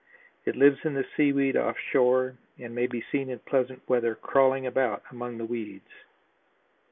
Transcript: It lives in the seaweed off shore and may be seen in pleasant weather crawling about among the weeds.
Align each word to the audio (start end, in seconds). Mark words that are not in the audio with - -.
It 0.45 0.55
lives 0.55 0.79
in 0.83 0.95
the 0.95 1.05
seaweed 1.15 1.55
off 1.55 1.77
shore 1.77 2.35
and 2.57 2.73
may 2.73 2.87
be 2.87 3.05
seen 3.11 3.29
in 3.29 3.37
pleasant 3.37 3.87
weather 3.87 4.15
crawling 4.15 4.65
about 4.65 5.03
among 5.11 5.37
the 5.37 5.45
weeds. 5.45 5.89